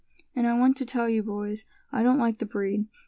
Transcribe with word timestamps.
And 0.35 0.47
I 0.47 0.57
want 0.57 0.77
to 0.77 0.83
tell 0.85 1.07
you, 1.07 1.21
boys, 1.21 1.63
I 1.91 2.01
don't 2.01 2.17
like 2.17 2.39
the 2.39 2.45
breed. 2.47 2.87